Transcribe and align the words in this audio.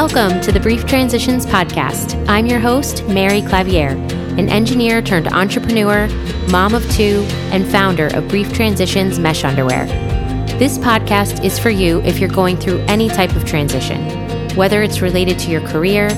Welcome 0.00 0.40
to 0.42 0.52
the 0.52 0.60
Brief 0.60 0.86
Transitions 0.86 1.44
Podcast. 1.44 2.24
I'm 2.28 2.46
your 2.46 2.60
host, 2.60 3.04
Mary 3.08 3.42
Clavieres, 3.42 3.98
an 4.38 4.48
engineer 4.48 5.02
turned 5.02 5.26
entrepreneur, 5.26 6.06
mom 6.52 6.72
of 6.72 6.88
two, 6.92 7.26
and 7.50 7.66
founder 7.66 8.06
of 8.14 8.28
Brief 8.28 8.52
Transitions 8.52 9.18
Mesh 9.18 9.42
Underwear. 9.42 9.86
This 10.56 10.78
podcast 10.78 11.44
is 11.44 11.58
for 11.58 11.70
you 11.70 12.00
if 12.02 12.20
you're 12.20 12.28
going 12.28 12.56
through 12.58 12.78
any 12.82 13.08
type 13.08 13.34
of 13.34 13.44
transition, 13.44 14.00
whether 14.54 14.84
it's 14.84 15.00
related 15.00 15.36
to 15.40 15.50
your 15.50 15.62
career, 15.62 16.10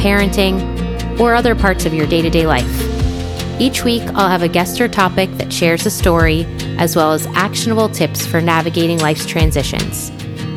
parenting, 0.00 1.20
or 1.20 1.34
other 1.34 1.54
parts 1.54 1.84
of 1.84 1.92
your 1.92 2.06
day 2.06 2.22
to 2.22 2.30
day 2.30 2.46
life. 2.46 3.60
Each 3.60 3.84
week, 3.84 4.04
I'll 4.14 4.30
have 4.30 4.42
a 4.42 4.48
guest 4.48 4.80
or 4.80 4.88
topic 4.88 5.28
that 5.32 5.52
shares 5.52 5.84
a 5.84 5.90
story, 5.90 6.46
as 6.78 6.96
well 6.96 7.12
as 7.12 7.26
actionable 7.34 7.90
tips 7.90 8.24
for 8.24 8.40
navigating 8.40 9.00
life's 9.00 9.26
transitions. 9.26 10.10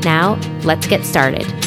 Now, 0.06 0.40
let's 0.64 0.88
get 0.88 1.03
started. 1.03 1.61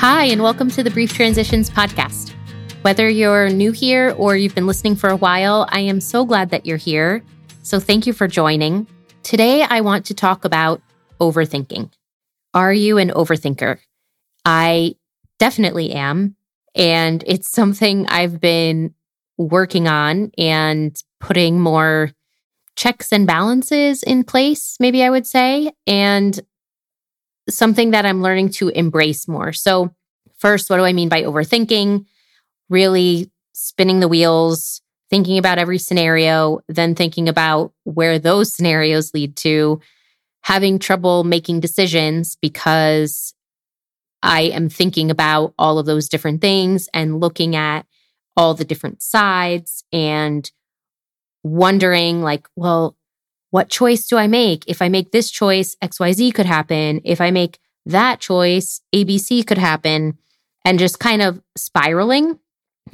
Hi, 0.00 0.26
and 0.26 0.44
welcome 0.44 0.70
to 0.70 0.84
the 0.84 0.92
Brief 0.92 1.12
Transitions 1.12 1.68
Podcast. 1.68 2.32
Whether 2.82 3.08
you're 3.08 3.48
new 3.48 3.72
here 3.72 4.14
or 4.16 4.36
you've 4.36 4.54
been 4.54 4.68
listening 4.68 4.94
for 4.94 5.10
a 5.10 5.16
while, 5.16 5.66
I 5.70 5.80
am 5.80 6.00
so 6.00 6.24
glad 6.24 6.50
that 6.50 6.64
you're 6.64 6.76
here. 6.76 7.24
So 7.64 7.80
thank 7.80 8.06
you 8.06 8.12
for 8.12 8.28
joining. 8.28 8.86
Today, 9.24 9.64
I 9.64 9.80
want 9.80 10.06
to 10.06 10.14
talk 10.14 10.44
about 10.44 10.80
overthinking. 11.20 11.90
Are 12.54 12.72
you 12.72 12.98
an 12.98 13.10
overthinker? 13.10 13.80
I 14.44 14.94
definitely 15.40 15.90
am. 15.90 16.36
And 16.76 17.24
it's 17.26 17.50
something 17.50 18.06
I've 18.06 18.40
been 18.40 18.94
working 19.36 19.88
on 19.88 20.30
and 20.38 20.96
putting 21.18 21.60
more 21.60 22.12
checks 22.76 23.12
and 23.12 23.26
balances 23.26 24.04
in 24.04 24.22
place, 24.22 24.76
maybe 24.78 25.02
I 25.02 25.10
would 25.10 25.26
say, 25.26 25.72
and 25.88 26.40
something 27.48 27.90
that 27.92 28.06
I'm 28.06 28.22
learning 28.22 28.50
to 28.50 28.68
embrace 28.68 29.26
more. 29.28 29.52
So, 29.52 29.94
first, 30.38 30.70
what 30.70 30.76
do 30.76 30.84
I 30.84 30.92
mean 30.92 31.08
by 31.08 31.22
overthinking? 31.22 32.04
Really 32.68 33.30
spinning 33.52 34.00
the 34.00 34.08
wheels, 34.08 34.82
thinking 35.10 35.38
about 35.38 35.58
every 35.58 35.78
scenario, 35.78 36.60
then 36.68 36.94
thinking 36.94 37.28
about 37.28 37.72
where 37.84 38.18
those 38.18 38.52
scenarios 38.52 39.14
lead 39.14 39.36
to, 39.36 39.80
having 40.42 40.78
trouble 40.78 41.24
making 41.24 41.60
decisions 41.60 42.36
because 42.40 43.34
I 44.22 44.42
am 44.42 44.68
thinking 44.68 45.10
about 45.10 45.54
all 45.58 45.78
of 45.78 45.86
those 45.86 46.08
different 46.08 46.40
things 46.40 46.88
and 46.92 47.20
looking 47.20 47.56
at 47.56 47.86
all 48.36 48.54
the 48.54 48.64
different 48.64 49.02
sides 49.02 49.84
and 49.92 50.50
wondering 51.42 52.22
like, 52.22 52.48
well, 52.56 52.96
what 53.50 53.68
choice 53.68 54.06
do 54.06 54.16
I 54.16 54.26
make? 54.26 54.64
If 54.66 54.82
I 54.82 54.88
make 54.88 55.10
this 55.10 55.30
choice, 55.30 55.76
XYZ 55.82 56.34
could 56.34 56.46
happen. 56.46 57.00
If 57.04 57.20
I 57.20 57.30
make 57.30 57.58
that 57.86 58.20
choice, 58.20 58.80
ABC 58.94 59.46
could 59.46 59.58
happen. 59.58 60.18
And 60.64 60.78
just 60.78 61.00
kind 61.00 61.22
of 61.22 61.40
spiraling 61.56 62.38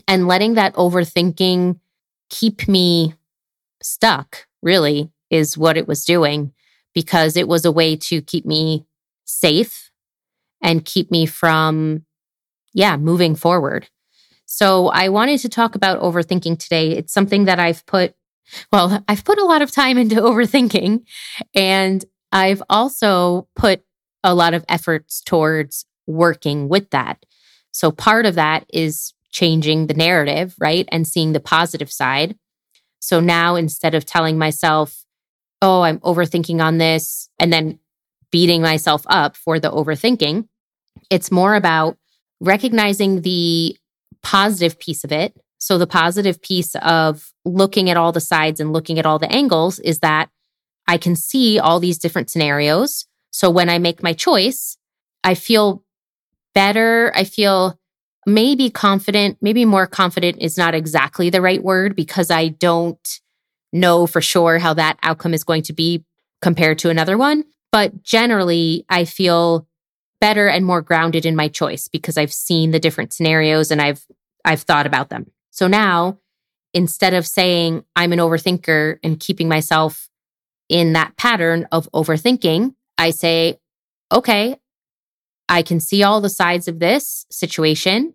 and 0.06 0.28
letting 0.28 0.54
that 0.54 0.74
overthinking 0.74 1.80
keep 2.30 2.68
me 2.68 3.14
stuck, 3.82 4.46
really, 4.62 5.10
is 5.30 5.58
what 5.58 5.76
it 5.76 5.88
was 5.88 6.04
doing 6.04 6.52
because 6.94 7.36
it 7.36 7.48
was 7.48 7.64
a 7.64 7.72
way 7.72 7.96
to 7.96 8.22
keep 8.22 8.46
me 8.46 8.86
safe 9.24 9.90
and 10.62 10.84
keep 10.84 11.10
me 11.10 11.26
from, 11.26 12.04
yeah, 12.72 12.96
moving 12.96 13.34
forward. 13.34 13.88
So 14.46 14.88
I 14.88 15.08
wanted 15.08 15.40
to 15.40 15.48
talk 15.48 15.74
about 15.74 16.00
overthinking 16.00 16.58
today. 16.58 16.92
It's 16.92 17.12
something 17.12 17.46
that 17.46 17.58
I've 17.58 17.84
put 17.86 18.14
well, 18.72 19.02
I've 19.08 19.24
put 19.24 19.38
a 19.38 19.44
lot 19.44 19.62
of 19.62 19.70
time 19.70 19.98
into 19.98 20.14
overthinking 20.20 21.02
and 21.54 22.04
I've 22.32 22.62
also 22.68 23.48
put 23.54 23.82
a 24.22 24.34
lot 24.34 24.54
of 24.54 24.64
efforts 24.68 25.20
towards 25.20 25.86
working 26.06 26.68
with 26.68 26.90
that. 26.90 27.24
So 27.70 27.90
part 27.90 28.26
of 28.26 28.34
that 28.34 28.66
is 28.72 29.14
changing 29.30 29.86
the 29.86 29.94
narrative, 29.94 30.54
right? 30.58 30.88
And 30.90 31.06
seeing 31.06 31.32
the 31.32 31.40
positive 31.40 31.90
side. 31.90 32.36
So 33.00 33.20
now 33.20 33.56
instead 33.56 33.94
of 33.94 34.06
telling 34.06 34.38
myself, 34.38 35.04
oh, 35.60 35.82
I'm 35.82 35.98
overthinking 36.00 36.62
on 36.62 36.78
this, 36.78 37.28
and 37.38 37.52
then 37.52 37.78
beating 38.30 38.62
myself 38.62 39.04
up 39.06 39.36
for 39.36 39.58
the 39.58 39.70
overthinking, 39.70 40.48
it's 41.10 41.30
more 41.30 41.54
about 41.54 41.96
recognizing 42.40 43.22
the 43.22 43.76
positive 44.22 44.78
piece 44.78 45.04
of 45.04 45.12
it 45.12 45.36
so, 45.58 45.78
the 45.78 45.86
positive 45.86 46.42
piece 46.42 46.74
of 46.76 47.32
looking 47.44 47.88
at 47.88 47.96
all 47.96 48.12
the 48.12 48.20
sides 48.20 48.60
and 48.60 48.72
looking 48.72 48.98
at 48.98 49.06
all 49.06 49.18
the 49.18 49.32
angles 49.32 49.78
is 49.78 50.00
that 50.00 50.28
I 50.86 50.98
can 50.98 51.16
see 51.16 51.58
all 51.58 51.80
these 51.80 51.98
different 51.98 52.30
scenarios. 52.30 53.06
So, 53.30 53.50
when 53.50 53.68
I 53.68 53.78
make 53.78 54.02
my 54.02 54.12
choice, 54.12 54.76
I 55.22 55.34
feel 55.34 55.82
better. 56.54 57.12
I 57.14 57.24
feel 57.24 57.78
maybe 58.26 58.70
confident, 58.70 59.38
maybe 59.40 59.64
more 59.64 59.86
confident 59.86 60.38
is 60.40 60.56
not 60.56 60.74
exactly 60.74 61.30
the 61.30 61.40
right 61.40 61.62
word 61.62 61.96
because 61.96 62.30
I 62.30 62.48
don't 62.48 63.20
know 63.72 64.06
for 64.06 64.20
sure 64.20 64.58
how 64.58 64.74
that 64.74 64.98
outcome 65.02 65.34
is 65.34 65.44
going 65.44 65.62
to 65.62 65.72
be 65.72 66.04
compared 66.40 66.78
to 66.80 66.90
another 66.90 67.18
one. 67.18 67.44
But 67.72 68.02
generally, 68.02 68.84
I 68.88 69.04
feel 69.04 69.66
better 70.20 70.48
and 70.48 70.64
more 70.64 70.80
grounded 70.80 71.26
in 71.26 71.36
my 71.36 71.48
choice 71.48 71.88
because 71.88 72.16
I've 72.16 72.32
seen 72.32 72.70
the 72.70 72.78
different 72.78 73.12
scenarios 73.12 73.70
and 73.70 73.82
I've 73.82 74.06
I've 74.44 74.62
thought 74.62 74.86
about 74.86 75.08
them. 75.08 75.30
So 75.54 75.68
now, 75.68 76.18
instead 76.72 77.14
of 77.14 77.28
saying 77.28 77.84
I'm 77.94 78.12
an 78.12 78.18
overthinker 78.18 78.98
and 79.04 79.20
keeping 79.20 79.48
myself 79.48 80.10
in 80.68 80.94
that 80.94 81.16
pattern 81.16 81.68
of 81.70 81.88
overthinking, 81.92 82.74
I 82.98 83.10
say, 83.10 83.60
okay, 84.10 84.56
I 85.48 85.62
can 85.62 85.78
see 85.78 86.02
all 86.02 86.20
the 86.20 86.28
sides 86.28 86.66
of 86.66 86.80
this 86.80 87.24
situation. 87.30 88.14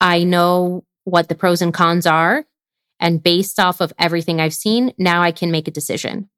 I 0.00 0.24
know 0.24 0.86
what 1.04 1.28
the 1.28 1.34
pros 1.34 1.60
and 1.60 1.74
cons 1.74 2.06
are. 2.06 2.46
And 2.98 3.22
based 3.22 3.60
off 3.60 3.82
of 3.82 3.92
everything 3.98 4.40
I've 4.40 4.54
seen, 4.54 4.94
now 4.96 5.20
I 5.22 5.30
can 5.30 5.50
make 5.50 5.68
a 5.68 5.72
decision. 5.72 6.30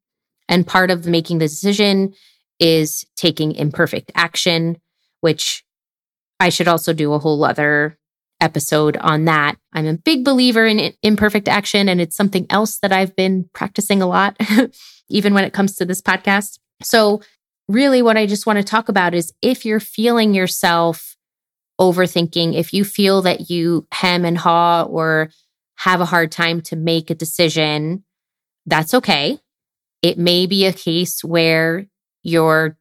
And 0.48 0.66
part 0.66 0.90
of 0.90 1.06
making 1.06 1.38
the 1.38 1.46
decision 1.46 2.12
is 2.58 3.06
taking 3.16 3.54
imperfect 3.54 4.10
action, 4.16 4.78
which 5.20 5.64
I 6.40 6.48
should 6.48 6.66
also 6.66 6.92
do 6.92 7.12
a 7.12 7.20
whole 7.20 7.44
other 7.44 7.99
episode 8.40 8.96
on 8.98 9.24
that. 9.26 9.56
I'm 9.72 9.86
a 9.86 9.94
big 9.94 10.24
believer 10.24 10.66
in 10.66 10.92
imperfect 11.02 11.48
action, 11.48 11.88
and 11.88 12.00
it's 12.00 12.16
something 12.16 12.46
else 12.50 12.78
that 12.78 12.92
I've 12.92 13.14
been 13.16 13.48
practicing 13.52 14.02
a 14.02 14.06
lot, 14.06 14.36
even 15.10 15.34
when 15.34 15.44
it 15.44 15.52
comes 15.52 15.76
to 15.76 15.84
this 15.84 16.00
podcast. 16.02 16.58
So, 16.82 17.20
really, 17.68 18.02
what 18.02 18.16
I 18.16 18.26
just 18.26 18.46
want 18.46 18.58
to 18.58 18.64
talk 18.64 18.88
about 18.88 19.14
is 19.14 19.32
if 19.42 19.64
you're 19.64 19.80
feeling 19.80 20.34
yourself 20.34 21.16
overthinking, 21.80 22.54
if 22.54 22.72
you 22.72 22.84
feel 22.84 23.22
that 23.22 23.50
you 23.50 23.86
hem 23.92 24.24
and 24.24 24.36
haw 24.36 24.84
or 24.84 25.30
have 25.76 26.00
a 26.00 26.06
hard 26.06 26.30
time 26.30 26.60
to 26.60 26.76
make 26.76 27.10
a 27.10 27.14
decision, 27.14 28.04
that's 28.66 28.92
okay. 28.92 29.38
It 30.02 30.18
may 30.18 30.46
be 30.46 30.66
a 30.66 30.72
case 30.72 31.24
where 31.24 31.86
your 32.22 32.76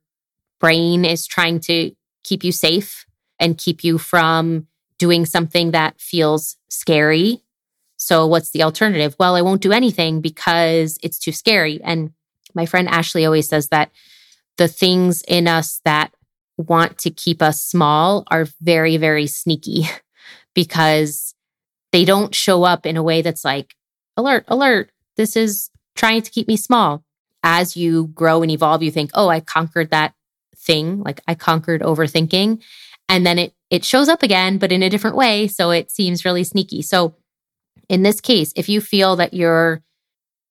brain 0.60 1.06
is 1.06 1.26
trying 1.26 1.60
to 1.62 1.92
keep 2.24 2.44
you 2.44 2.52
safe 2.52 3.06
and 3.40 3.58
keep 3.58 3.84
you 3.84 3.98
from 3.98 4.68
doing 5.00 5.26
something 5.26 5.72
that 5.72 6.00
feels 6.00 6.58
scary. 6.70 7.42
So, 7.98 8.28
what's 8.28 8.52
the 8.52 8.62
alternative? 8.62 9.16
Well, 9.20 9.36
I 9.36 9.42
won't 9.42 9.62
do 9.62 9.72
anything 9.72 10.22
because 10.22 11.00
it's 11.02 11.18
too 11.18 11.32
scary. 11.32 11.82
And 11.84 12.12
my 12.54 12.68
friend 12.68 12.88
Ashley 12.88 13.26
always 13.26 13.50
says 13.50 13.70
that 13.70 13.92
the 14.58 14.68
things 14.68 15.24
in 15.28 15.48
us 15.48 15.82
that 15.86 16.14
want 16.58 16.98
to 17.00 17.10
keep 17.10 17.42
us 17.42 17.62
small 17.62 18.26
are 18.30 18.46
very, 18.62 18.98
very 18.98 19.26
sneaky 19.26 19.90
because 20.54 21.34
they 21.92 22.06
don't 22.06 22.36
show 22.36 22.64
up 22.64 22.86
in 22.86 22.98
a 22.98 23.04
way 23.04 23.22
that's 23.22 23.46
like, 23.46 23.76
alert, 24.16 24.46
alert, 24.48 24.92
this 25.18 25.36
is 25.36 25.70
trying 25.96 26.22
to 26.22 26.32
keep 26.32 26.48
me 26.48 26.58
small. 26.58 27.04
As 27.42 27.78
you 27.78 28.08
grow 28.08 28.42
and 28.42 28.52
evolve, 28.52 28.84
you 28.84 28.92
think, 28.92 29.12
oh, 29.14 29.30
I 29.30 29.40
conquered 29.40 29.92
that 29.92 30.14
thing. 30.56 31.02
Like 31.02 31.22
I 31.28 31.36
conquered 31.36 31.82
overthinking. 31.82 32.62
And 33.08 33.26
then 33.26 33.40
it 33.40 33.54
it 33.70 33.86
shows 33.86 34.10
up 34.10 34.24
again, 34.24 34.58
but 34.58 34.72
in 34.72 34.84
a 34.84 34.90
different 34.90 35.16
way. 35.16 35.48
So 35.48 35.72
it 35.72 35.92
seems 35.92 36.26
really 36.26 36.44
sneaky. 36.44 36.82
So 36.82 37.16
in 37.88 38.04
this 38.04 38.22
case, 38.22 38.52
if 38.56 38.70
you 38.70 38.82
feel 38.82 39.16
that 39.18 39.34
you're 39.34 39.84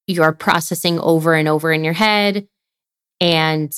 you're 0.06 0.32
processing 0.32 0.98
over 0.98 1.34
and 1.34 1.46
over 1.46 1.70
in 1.70 1.84
your 1.84 1.92
head 1.92 2.48
and 3.20 3.72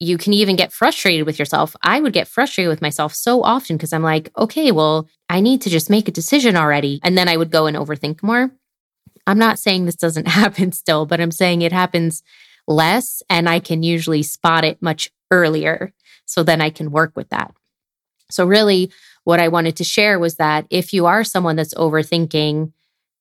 you 0.00 0.18
can 0.18 0.32
even 0.32 0.56
get 0.56 0.72
frustrated 0.72 1.26
with 1.26 1.38
yourself. 1.38 1.74
I 1.82 2.00
would 2.00 2.12
get 2.12 2.28
frustrated 2.28 2.68
with 2.68 2.82
myself 2.82 3.14
so 3.14 3.42
often 3.42 3.76
because 3.76 3.92
I'm 3.92 4.02
like, 4.02 4.30
okay, 4.36 4.70
well, 4.70 5.08
I 5.28 5.40
need 5.40 5.62
to 5.62 5.70
just 5.70 5.90
make 5.90 6.08
a 6.08 6.12
decision 6.12 6.56
already. 6.56 7.00
And 7.02 7.18
then 7.18 7.28
I 7.28 7.36
would 7.36 7.50
go 7.50 7.66
and 7.66 7.76
overthink 7.76 8.22
more. 8.22 8.50
I'm 9.26 9.38
not 9.38 9.58
saying 9.58 9.84
this 9.84 9.96
doesn't 9.96 10.28
happen 10.28 10.72
still, 10.72 11.06
but 11.06 11.20
I'm 11.20 11.30
saying 11.30 11.62
it 11.62 11.72
happens 11.72 12.22
less 12.66 13.22
and 13.28 13.48
I 13.48 13.60
can 13.60 13.82
usually 13.82 14.22
spot 14.22 14.64
it 14.64 14.80
much 14.82 15.10
earlier. 15.30 15.92
So 16.26 16.42
then 16.42 16.60
I 16.60 16.70
can 16.70 16.90
work 16.90 17.12
with 17.16 17.30
that. 17.30 17.54
So, 18.30 18.44
really, 18.44 18.90
what 19.24 19.40
I 19.40 19.48
wanted 19.48 19.76
to 19.76 19.84
share 19.84 20.18
was 20.18 20.36
that 20.36 20.66
if 20.70 20.92
you 20.92 21.06
are 21.06 21.24
someone 21.24 21.56
that's 21.56 21.74
overthinking, 21.74 22.72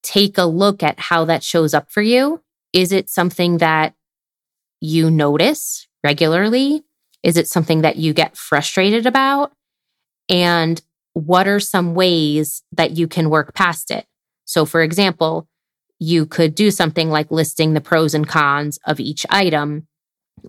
take 0.03 0.37
a 0.37 0.45
look 0.45 0.83
at 0.83 0.99
how 0.99 1.25
that 1.25 1.43
shows 1.43 1.73
up 1.73 1.91
for 1.91 2.01
you. 2.01 2.41
Is 2.73 2.91
it 2.91 3.09
something 3.09 3.57
that 3.57 3.93
you 4.79 5.09
notice 5.09 5.87
regularly? 6.03 6.83
Is 7.23 7.37
it 7.37 7.47
something 7.47 7.81
that 7.81 7.97
you 7.97 8.13
get 8.13 8.37
frustrated 8.37 9.05
about? 9.05 9.51
And 10.29 10.81
what 11.13 11.47
are 11.47 11.59
some 11.59 11.95
ways 11.95 12.63
that 12.71 12.91
you 12.91 13.07
can 13.07 13.29
work 13.29 13.53
past 13.53 13.91
it? 13.91 14.05
So, 14.45 14.65
for 14.65 14.81
example, 14.81 15.47
you 15.99 16.25
could 16.25 16.53
do 16.53 16.69
something 16.69 17.09
like 17.09 17.31
listing 17.31 17.73
the 17.73 17.81
pros 17.81 18.13
and 18.13 18.27
cons 18.27 18.77
of 18.85 18.99
each 18.99 19.25
item 19.29 19.87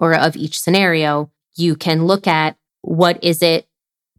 or 0.00 0.14
of 0.14 0.36
each 0.36 0.60
scenario. 0.60 1.30
You 1.56 1.74
can 1.74 2.06
look 2.06 2.26
at 2.26 2.56
what 2.82 3.22
is 3.24 3.42
it 3.42 3.67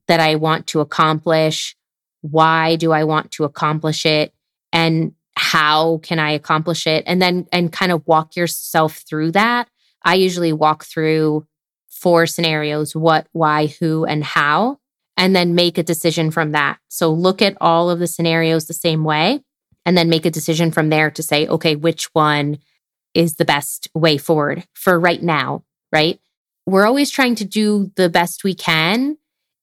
that 0.10 0.20
I 0.20 0.36
want 0.36 0.68
to 0.68 0.82
accomplish? 0.82 1.76
Why 2.22 2.76
do 2.76 2.92
I 2.92 3.06
want 3.06 3.32
to 3.34 3.46
accomplish 3.46 4.06
it? 4.06 4.34
And 4.74 5.14
how 5.38 6.00
can 6.04 6.20
I 6.20 6.32
accomplish 6.32 6.86
it? 6.86 7.04
And 7.08 7.22
then, 7.22 7.48
and 7.54 7.72
kind 7.72 7.92
of 7.92 8.06
walk 8.06 8.36
yourself 8.36 8.98
through 9.08 9.32
that. 9.32 9.70
I 10.04 10.16
usually 10.16 10.52
walk 10.52 10.84
through 10.84 11.48
four 11.88 12.26
scenarios 12.26 12.96
what, 12.96 13.28
why, 13.32 13.68
who, 13.68 14.04
and 14.04 14.24
how, 14.24 14.80
and 15.16 15.36
then 15.36 15.56
make 15.56 15.78
a 15.78 15.84
decision 15.84 16.32
from 16.32 16.52
that. 16.54 16.80
So 16.88 17.12
look 17.12 17.42
at 17.42 17.58
all 17.62 17.90
of 17.90 18.00
the 18.00 18.08
scenarios 18.08 18.66
the 18.66 18.74
same 18.74 19.04
way 19.04 19.44
and 19.86 19.98
then 19.98 20.10
make 20.10 20.26
a 20.26 20.32
decision 20.32 20.72
from 20.72 20.90
there 20.90 21.12
to 21.12 21.24
say, 21.24 21.48
okay, 21.48 21.76
which 21.76 22.06
one 22.14 22.58
is 23.14 23.36
the 23.36 23.46
best 23.46 23.90
way 23.94 24.18
forward 24.18 24.66
for 24.74 25.00
right 25.00 25.22
now, 25.22 25.64
right? 25.92 26.20
We're 26.66 26.86
always 26.86 27.12
trying 27.12 27.36
to 27.36 27.46
do 27.46 27.92
the 27.96 28.10
best 28.10 28.44
we 28.44 28.54
can. 28.54 29.18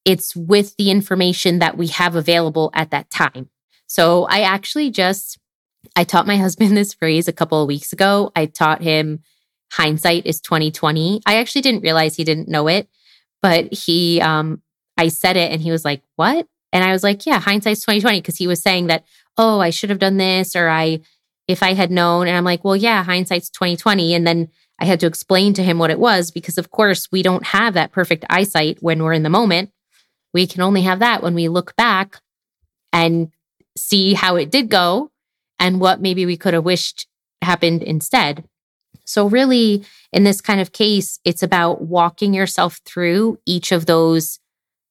It's 0.06 0.34
with 0.34 0.74
the 0.76 0.90
information 0.90 1.58
that 1.58 1.76
we 1.76 1.88
have 1.88 2.14
available 2.16 2.70
at 2.72 2.90
that 2.92 3.10
time. 3.10 3.50
So 3.86 4.24
I 4.24 4.40
actually 4.40 4.90
just, 4.90 5.38
I 5.94 6.04
taught 6.04 6.26
my 6.26 6.36
husband 6.46 6.76
this 6.76 6.94
phrase 6.94 7.28
a 7.28 7.32
couple 7.32 7.60
of 7.60 7.68
weeks 7.68 7.92
ago. 7.92 8.32
I 8.34 8.46
taught 8.46 8.80
him 8.80 9.20
hindsight 9.72 10.26
is 10.26 10.40
2020. 10.40 11.22
I 11.26 11.36
actually 11.36 11.62
didn't 11.62 11.82
realize 11.82 12.14
he 12.14 12.24
didn't 12.24 12.48
know 12.48 12.68
it, 12.68 12.88
but 13.42 13.74
he, 13.74 14.20
um, 14.20 14.62
I 14.96 15.08
said 15.08 15.36
it 15.36 15.52
and 15.52 15.60
he 15.60 15.70
was 15.70 15.84
like, 15.84 16.02
what? 16.14 16.46
And 16.72 16.84
I 16.84 16.92
was 16.92 17.02
like, 17.02 17.26
yeah, 17.26 17.40
hindsight's 17.40 17.80
2020. 17.80 18.22
Cause 18.22 18.36
he 18.36 18.46
was 18.46 18.62
saying 18.62 18.86
that, 18.86 19.04
oh, 19.36 19.60
I 19.60 19.70
should 19.70 19.90
have 19.90 19.98
done 19.98 20.16
this 20.16 20.56
or 20.56 20.68
I, 20.68 21.00
if 21.48 21.62
I 21.62 21.74
had 21.74 21.90
known. 21.90 22.28
And 22.28 22.36
I'm 22.36 22.44
like, 22.44 22.64
well, 22.64 22.76
yeah, 22.76 23.02
hindsight's 23.02 23.50
2020. 23.50 24.14
And 24.14 24.26
then 24.26 24.48
I 24.78 24.84
had 24.84 25.00
to 25.00 25.06
explain 25.06 25.52
to 25.54 25.62
him 25.62 25.78
what 25.78 25.90
it 25.90 25.98
was 25.98 26.30
because, 26.30 26.58
of 26.58 26.70
course, 26.70 27.08
we 27.10 27.22
don't 27.22 27.46
have 27.46 27.74
that 27.74 27.92
perfect 27.92 28.24
eyesight 28.28 28.78
when 28.80 29.02
we're 29.02 29.12
in 29.12 29.22
the 29.22 29.30
moment. 29.30 29.70
We 30.36 30.46
can 30.46 30.60
only 30.60 30.82
have 30.82 30.98
that 30.98 31.22
when 31.22 31.32
we 31.32 31.48
look 31.48 31.74
back 31.76 32.20
and 32.92 33.32
see 33.74 34.12
how 34.12 34.36
it 34.36 34.50
did 34.50 34.68
go 34.68 35.10
and 35.58 35.80
what 35.80 36.02
maybe 36.02 36.26
we 36.26 36.36
could 36.36 36.52
have 36.52 36.62
wished 36.62 37.06
happened 37.40 37.82
instead. 37.82 38.44
So, 39.06 39.28
really, 39.30 39.86
in 40.12 40.24
this 40.24 40.42
kind 40.42 40.60
of 40.60 40.72
case, 40.72 41.20
it's 41.24 41.42
about 41.42 41.80
walking 41.80 42.34
yourself 42.34 42.82
through 42.84 43.38
each 43.46 43.72
of 43.72 43.86
those 43.86 44.38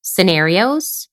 scenarios 0.02 1.10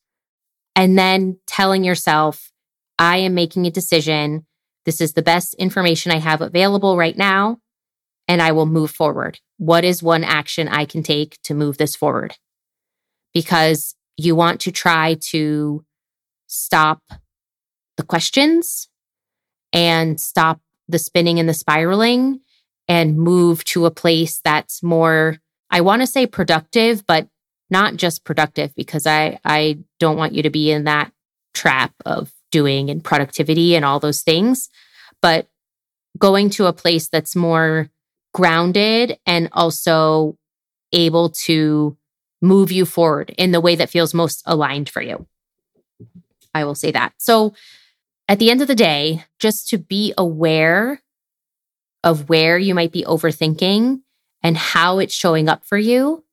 and 0.75 0.99
then 0.99 1.37
telling 1.47 1.85
yourself, 1.85 2.53
I 2.99 3.19
am 3.19 3.35
making 3.35 3.67
a 3.67 3.71
decision. 3.71 4.47
This 4.87 5.03
is 5.03 5.13
the 5.13 5.21
best 5.21 5.53
information 5.57 6.11
I 6.11 6.21
have 6.21 6.41
available 6.41 6.97
right 6.97 7.19
now, 7.19 7.59
and 8.27 8.41
I 8.41 8.53
will 8.53 8.65
move 8.65 8.93
forward. 8.93 9.41
What 9.59 9.85
is 9.85 10.03
one 10.03 10.25
action 10.25 10.69
I 10.69 10.87
can 10.87 11.03
take 11.03 11.37
to 11.43 11.53
move 11.53 11.77
this 11.77 11.95
forward? 11.95 12.37
Because 13.35 13.95
you 14.17 14.35
want 14.35 14.61
to 14.61 14.73
try 14.73 15.15
to 15.31 15.85
stop 16.47 17.03
the 17.97 18.03
questions 18.03 18.89
and 19.73 20.21
stop 20.21 20.61
the 20.89 20.99
spinning 20.99 21.39
and 21.39 21.49
the 21.49 21.55
spiraling 21.55 22.41
and 22.89 23.17
move 23.17 23.65
to 23.65 23.87
a 23.87 23.91
place 23.91 24.41
that's 24.45 24.83
more, 24.83 25.39
I 25.71 25.81
want 25.81 26.03
to 26.03 26.07
say 26.07 26.27
productive, 26.27 27.07
but 27.07 27.29
not 27.71 27.97
just 27.97 28.25
productive 28.25 28.75
because 28.75 29.07
I, 29.07 29.39
I 29.45 29.79
don't 29.99 30.19
want 30.19 30.35
you 30.35 30.43
to 30.43 30.51
be 30.51 30.71
in 30.71 30.85
that 30.85 31.11
trap 31.55 31.95
of 32.05 32.33
doing 32.51 32.91
and 32.91 33.03
productivity 33.03 33.75
and 33.75 33.85
all 33.85 33.99
those 33.99 34.23
things, 34.23 34.69
but 35.23 35.49
going 36.19 36.51
to 36.51 36.67
a 36.67 36.73
place 36.73 37.09
that's 37.09 37.35
more 37.35 37.89
grounded 38.35 39.19
and 39.27 39.49
also 39.53 40.37
able 40.93 41.31
to 41.31 41.97
move 42.43 42.71
you 42.71 42.85
forward 42.85 43.31
in 43.39 43.53
the 43.53 43.61
way 43.61 43.77
that 43.77 43.89
feels 43.89 44.13
most 44.13 44.43
aligned 44.45 44.91
for 44.91 45.01
you. 45.01 45.27
I 46.55 46.65
will 46.65 46.75
say 46.75 46.91
that. 46.91 47.15
So 47.17 47.55
at 48.29 48.39
the 48.39 48.51
end 48.51 48.61
of 48.61 48.69
the 48.69 48.75
day, 48.75 49.25
just 49.39 49.69
to 49.69 49.79
be 49.79 50.13
aware 50.19 51.01
of 52.05 52.29
where 52.29 52.59
you 52.59 52.75
might 52.75 52.93
be 52.93 53.05
overthinking 53.05 54.03
and 54.43 54.57
how 54.57 54.99
it's 54.99 55.15
showing 55.15 55.49
up 55.49 55.65
for 55.65 55.79
you. 55.79 56.25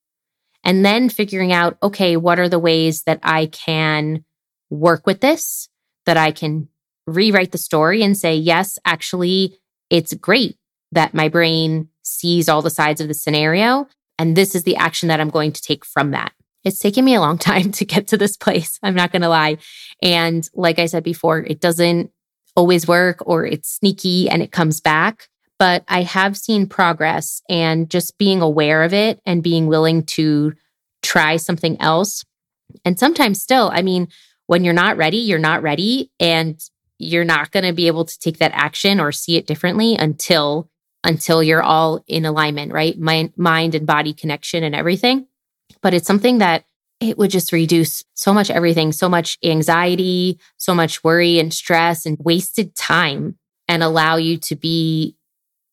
And 0.64 0.84
then 0.84 1.10
figuring 1.10 1.54
out, 1.54 1.78
okay, 1.82 2.18
what 2.18 2.40
are 2.40 2.50
the 2.50 2.60
ways 2.60 3.04
that 3.04 3.20
I 3.24 3.46
can 3.46 4.26
work 4.70 5.06
with 5.06 5.22
this, 5.22 5.70
that 6.06 6.18
I 6.18 6.32
can 6.32 6.68
rewrite 7.08 7.52
the 7.52 7.58
story 7.58 8.04
and 8.04 8.18
say, 8.18 8.36
yes, 8.36 8.78
actually, 8.84 9.58
it's 9.90 10.14
great 10.14 10.58
that 10.92 11.14
my 11.14 11.30
brain 11.30 11.90
sees 12.02 12.50
all 12.50 12.62
the 12.62 12.70
sides 12.70 13.00
of 13.00 13.08
the 13.08 13.14
scenario. 13.14 13.88
And 14.20 14.36
this 14.36 14.54
is 14.54 14.64
the 14.64 14.76
action 14.76 15.10
that 15.10 15.20
I'm 15.20 15.30
going 15.30 15.52
to 15.54 15.62
take 15.62 15.84
from 15.84 16.12
that. 16.12 16.34
It's 16.64 16.78
taken 16.78 17.04
me 17.06 17.16
a 17.16 17.22
long 17.22 17.38
time 17.40 17.72
to 17.72 17.86
get 17.86 18.08
to 18.10 18.18
this 18.18 18.38
place. 18.38 18.78
I'm 18.84 18.96
not 18.96 19.12
going 19.12 19.24
to 19.24 19.30
lie. 19.30 19.58
And 20.04 20.48
like 20.54 20.78
I 20.78 20.86
said 20.86 21.04
before, 21.04 21.40
it 21.40 21.60
doesn't 21.60 22.12
always 22.56 22.88
work 22.88 23.20
or 23.26 23.46
it's 23.46 23.72
sneaky 23.72 24.30
and 24.30 24.44
it 24.44 24.52
comes 24.52 24.82
back 24.82 25.30
but 25.60 25.84
I 25.90 26.04
have 26.04 26.38
seen 26.38 26.66
progress 26.66 27.44
and 27.50 27.90
just 27.90 28.18
being 28.18 28.42
aware 28.42 28.82
of 28.84 28.94
it 28.94 29.20
and 29.26 29.44
being 29.44 29.68
willing 29.68 30.04
to 30.04 30.54
try 31.04 31.36
something 31.36 31.80
else. 31.82 32.24
And 32.86 32.98
sometimes 32.98 33.42
still, 33.42 33.70
I 33.72 33.82
mean, 33.82 34.08
when 34.48 34.64
you're 34.64 34.74
not 34.74 34.98
ready, 34.98 35.18
you're 35.18 35.38
not 35.38 35.62
ready 35.62 36.12
and 36.20 36.60
you're 36.98 37.26
not 37.26 37.52
going 37.52 37.66
to 37.66 37.74
be 37.74 37.88
able 37.88 38.06
to 38.06 38.20
take 38.20 38.38
that 38.38 38.54
action 38.54 39.00
or 39.00 39.12
see 39.12 39.36
it 39.36 39.48
differently 39.48 39.96
until 39.96 40.70
until 41.04 41.42
you're 41.42 41.64
all 41.64 42.04
in 42.08 42.26
alignment, 42.26 42.74
right? 42.74 42.98
Mind 43.00 43.34
mind 43.38 43.76
and 43.76 43.88
body 43.88 44.14
connection 44.14 44.64
and 44.64 44.76
everything. 44.76 45.28
But 45.82 45.94
it's 45.94 46.08
something 46.08 46.40
that 46.40 46.66
it 47.00 47.18
would 47.18 47.32
just 47.32 47.52
reduce 47.52 48.04
so 48.14 48.34
much 48.34 48.50
everything, 48.50 48.92
so 48.92 49.08
much 49.08 49.38
anxiety, 49.44 50.40
so 50.58 50.76
much 50.76 51.04
worry 51.04 51.40
and 51.40 51.54
stress 51.54 52.06
and 52.06 52.18
wasted 52.20 52.76
time 52.76 53.38
and 53.68 53.82
allow 53.84 54.18
you 54.18 54.38
to 54.38 54.56
be 54.56 55.16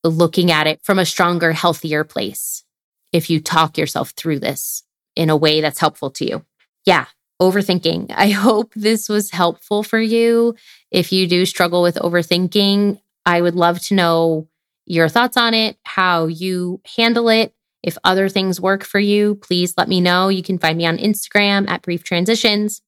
looking 0.04 0.52
at 0.52 0.66
it 0.66 0.80
from 0.84 0.98
a 0.98 1.06
stronger, 1.06 1.52
healthier 1.52 2.04
place 2.04 2.64
if 3.12 3.28
you 3.30 3.40
talk 3.40 3.76
yourself 3.76 4.10
through 4.10 4.38
this 4.38 4.84
in 5.16 5.30
a 5.30 5.36
way 5.36 5.60
that's 5.60 5.80
helpful 5.80 6.10
to 6.10 6.24
you. 6.24 6.44
Yeah, 6.84 7.06
overthinking. 7.40 8.12
I 8.16 8.28
hope 8.28 8.72
this 8.74 9.08
was 9.08 9.30
helpful 9.30 9.82
for 9.82 10.00
you. 10.00 10.54
If 10.90 11.12
you 11.12 11.26
do 11.26 11.46
struggle 11.46 11.82
with 11.82 11.96
overthinking, 11.96 13.00
I 13.24 13.40
would 13.40 13.56
love 13.56 13.80
to 13.84 13.94
know 13.94 14.48
your 14.86 15.08
thoughts 15.08 15.36
on 15.36 15.52
it, 15.52 15.76
how 15.84 16.26
you 16.26 16.80
handle 16.96 17.28
it. 17.28 17.52
If 17.82 17.98
other 18.04 18.28
things 18.28 18.60
work 18.60 18.84
for 18.84 18.98
you, 18.98 19.34
please 19.36 19.74
let 19.76 19.88
me 19.88 20.00
know. 20.00 20.28
You 20.28 20.42
can 20.42 20.58
find 20.58 20.78
me 20.78 20.86
on 20.86 20.98
Instagram 20.98 21.68
at 21.68 21.82
Brief 21.82 22.02
Transitions. 22.02 22.80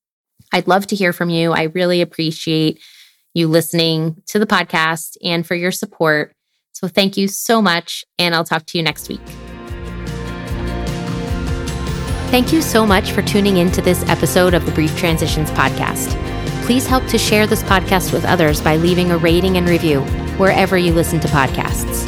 I'd 0.53 0.67
love 0.67 0.87
to 0.89 0.97
hear 0.97 1.13
from 1.13 1.31
you. 1.31 1.53
I 1.53 1.65
really 1.65 2.01
appreciate 2.01 2.81
you 3.35 3.49
listening 3.49 4.23
to 4.27 4.39
the 4.39 4.47
podcast 4.47 5.17
and 5.23 5.47
for 5.47 5.55
your 5.55 5.73
support. 5.73 6.33
So 6.73 6.89
thank 6.89 7.17
you 7.17 7.29
so 7.29 7.61
much, 7.61 8.05
and 8.19 8.35
I'll 8.35 8.45
talk 8.45 8.65
to 8.67 8.79
you 8.79 8.85
next 8.85 9.09
week. 9.09 9.21
Thank 12.31 12.53
you 12.53 12.63
so 12.63 12.87
much 12.87 13.13
for 13.13 13.23
tuning 13.23 13.57
in 13.57 13.73
to 13.73 13.83
this 13.83 14.07
episode 14.09 14.55
of 14.55 14.67
the 14.67 14.73
Brief 14.73 14.97
Transitions 14.97 15.51
podcast. 15.51 16.15
Please 16.65 16.87
help 16.87 17.07
to 17.07 17.19
share 17.19 17.47
this 17.47 17.63
podcast 17.63 18.13
with 18.13 18.25
others 18.25 18.61
by 18.61 18.77
leaving 18.77 19.11
a 19.11 19.19
rating 19.19 19.57
and 19.57 19.69
review 19.69 20.05
wherever 20.39 20.79
you 20.79 20.93
listen 20.93 21.21
to 21.21 21.29
podcasts. 21.29 22.07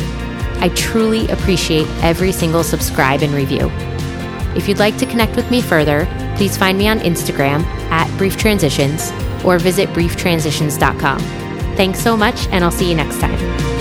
I 0.60 0.68
truly 0.70 1.28
appreciate 1.28 1.86
every 2.02 2.32
single 2.32 2.62
subscribe 2.62 3.22
and 3.22 3.32
review. 3.32 3.70
If 4.56 4.68
you'd 4.68 4.78
like 4.78 4.96
to 4.98 5.06
connect 5.06 5.36
with 5.36 5.50
me 5.50 5.62
further, 5.62 6.06
please 6.36 6.56
find 6.56 6.76
me 6.76 6.88
on 6.88 6.98
Instagram 7.00 7.64
at 7.90 8.08
Brief 8.18 8.36
Transitions 8.36 9.10
or 9.44 9.58
visit 9.58 9.88
brieftransitions.com. 9.90 11.20
Thanks 11.76 12.00
so 12.00 12.16
much, 12.16 12.46
and 12.48 12.64
I'll 12.64 12.70
see 12.70 12.88
you 12.88 12.96
next 12.96 13.20
time. 13.20 13.79